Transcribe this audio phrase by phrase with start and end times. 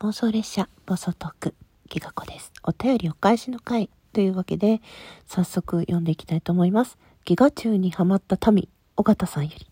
[0.00, 1.54] 妄想列車、妄想トーク、
[1.88, 2.52] ギガ子です。
[2.62, 4.80] お便りお返しの回というわけで、
[5.26, 6.96] 早速読んでいきたいと思います。
[7.24, 9.66] ギガ中にハマった民、尾形さんより。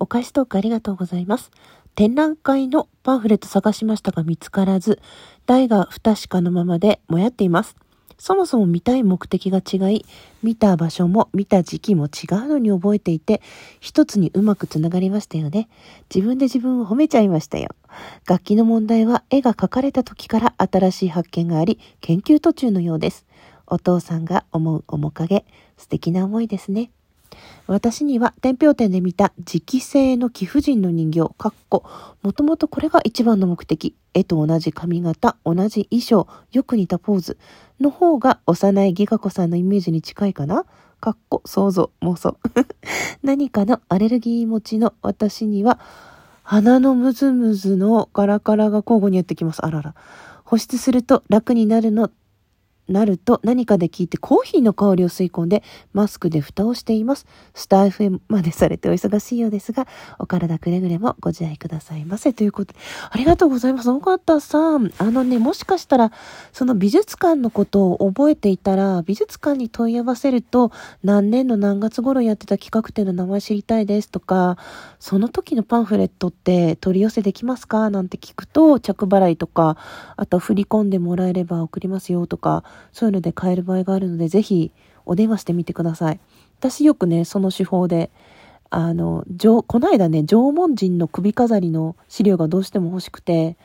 [0.00, 1.52] お返しトークありがとうございます。
[1.94, 5.00] 展覧会のパンフレット探しましたが見つからず、
[5.46, 7.76] 台が不確かのままでもやっています。
[8.18, 10.04] そもそも見たい目的が違い、
[10.42, 13.40] 見た場所も見た時期も違うのに覚えていて、
[13.80, 15.68] 一つにうまくつながりましたよね。
[16.14, 17.68] 自分で自分を褒めちゃいましたよ。
[18.26, 23.26] 楽器の問題は絵が描かれた時から新しい発見があり、研究途中のようです。
[23.66, 25.44] お父さんが思う面影、
[25.76, 26.90] 素敵な思いですね。
[27.66, 31.84] 私には天平店で見た磁気製の貴婦人の人形、かっこ、
[32.22, 33.96] もともとこれが一番の目的。
[34.14, 37.38] 絵と同じ髪型、同じ衣装、よく似たポーズ
[37.80, 40.66] の方が幼いギガ子さんのイメージに近いかな？
[41.00, 42.38] かっこ、想像、妄想。
[43.22, 45.78] 何かのアレルギー持ちの私には、
[46.42, 49.64] 鼻のムズムズのガラガラが交互にやってきます。
[49.64, 49.94] あらら。
[50.44, 52.10] 保湿すると楽になるの
[52.88, 57.26] なると何かで聞いてコーヒーの香りを吸い込んでマスクで蓋をしています。
[57.54, 59.86] スタイフまでされてお忙しいようですが、
[60.18, 62.32] お体くれぐれもご自愛くださいませ。
[62.32, 62.78] ということで、
[63.10, 63.90] ありがとうございます。
[63.90, 64.92] 尾形さん。
[64.98, 66.12] あのね、もしかしたら、
[66.52, 70.70] その美術館のことを覚えていたら、美術館に問い合わせると、
[71.02, 74.58] 何年の何月頃やってた企画展の名前知りたいですとか、
[74.98, 77.88] その時のパンフレットって取り寄せできますか？
[77.90, 79.76] なんて聞くと、着払いとか、
[80.16, 84.72] あと振り込んでもらえれば送りますよとか、そういうので買える場合があるので、ぜひ
[85.06, 86.20] お電話してみてください。
[86.58, 88.10] 私よくね、その手法で、
[88.70, 89.24] あの、
[89.66, 93.56] この間ね、縄文人の首飾りの資料がどうしても欲しくて、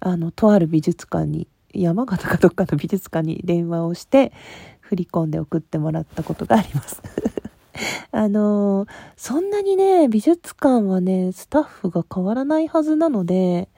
[0.00, 4.32] あの、とある美術館に、山形かどっかの美術館に電話をして、
[4.80, 7.00] 振り込んで送ってもらったことがあります。
[8.12, 8.86] あの
[9.16, 13.70] そんなにね、美術館はね、スタッフが変わらないはずなので、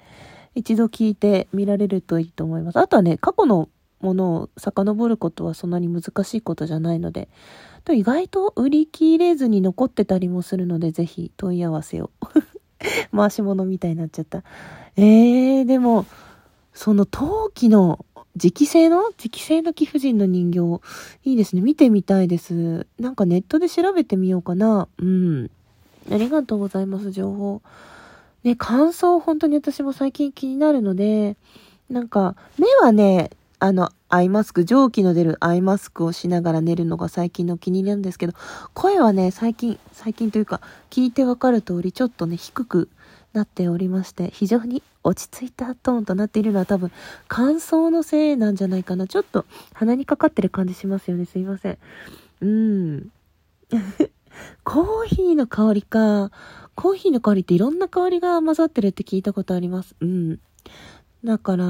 [0.57, 2.79] 一度聞いて見られるといいと思います。
[2.79, 3.69] あとはね、過去の
[4.05, 7.29] ものを遡ることはそんなに難しいことじゃないので、
[7.85, 12.11] と意外と売り切れずに残ってたりもするので、ぜひ問い合わせを。
[13.17, 14.43] 回し物みたいになっちゃった。
[14.97, 16.07] えー、でも、
[16.75, 18.05] その陶器の
[18.37, 20.81] 磁気製の磁気製の貴婦人の人形、
[21.25, 21.63] いいですね。
[21.63, 22.87] 見てみたいです。
[22.99, 24.89] なんかネットで調べてみようかな。
[24.99, 25.51] うん。
[26.11, 27.63] ありがとうございます、情報。
[28.43, 31.37] ね、感想本当に私も最近気になるので、
[31.89, 33.31] なんか、目はね、
[33.65, 38.35] あの、アイマスク、蒸気の出るアイマスクをしながら寝るのが最近の気に入りなんですけど、
[38.75, 40.61] 声はね、最近、最近というか、
[40.91, 42.91] 聞いてわかる通り、ちょっとね、低く
[43.33, 46.93] なっておりまして、非常に落ち着いたトーンとなっているのは多分、
[47.27, 49.07] 乾燥のせいなんじゃないかな。
[49.07, 51.25] ちょっと鼻にかかってる感じしますよね。
[51.25, 51.79] すいません。
[52.43, 53.09] うん。
[54.63, 56.31] コーヒーの香りか。
[56.75, 59.97] コーヒーの香りっていろんな香りが混ざってるって聞いたことあります。
[60.01, 60.41] うん。
[61.25, 61.65] だから、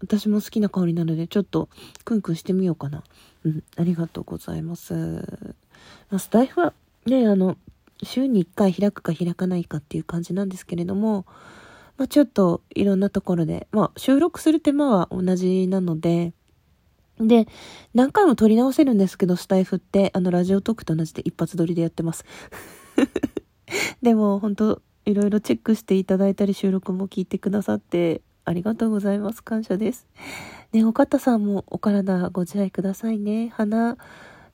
[0.00, 1.68] 私も好きな香りなので、ちょっと、
[2.04, 3.04] クンクンしてみようかな。
[3.44, 5.22] うん、ありがとうございます。
[6.18, 6.72] スタイフは、
[7.04, 7.58] ね、あの、
[8.02, 11.26] 週に1回開くか開かないかっていう感じなんですけれども、
[11.98, 16.32] まあ、ちょっといろんなところで、まあ、収録する手間は同じなので、
[17.18, 17.48] で、
[17.94, 22.24] 何回も撮り直せるんですけど、スタイフって、あの、ラジオトークと同じで一発撮りでやってます。
[24.02, 29.42] でも、本当いろいろチェックしていただいたり、収録も聞いてくださって、ありがとうございます。
[29.42, 30.06] 感謝です。
[30.72, 33.52] ね、お方さんもお体ご自愛くださいね。
[33.56, 33.98] 鼻、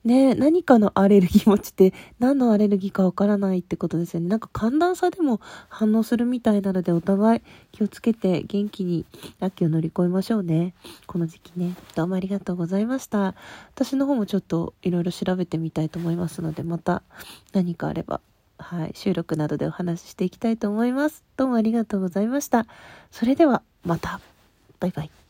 [0.03, 4.28] ね、何かのアレルギー持ちって何のアレルギーかわからないってことですよね。
[4.28, 9.04] なんか寒暖差でも反応するみたいなのでお互い気をつけて元気に
[9.41, 10.72] 秋を乗り越えましょうね。
[11.06, 11.75] この時期ね。
[11.94, 13.34] どうもありがとうございました。
[13.75, 17.02] 私の方もちょっといろいろ調べてみたいと思いますので、また
[17.52, 18.22] 何かあれば
[18.62, 21.24] はい、収録などでお話ししていきたいと思います。
[21.36, 22.66] どうもありがとうございました。
[23.10, 24.20] それでは、また。
[24.80, 25.21] バイバイ。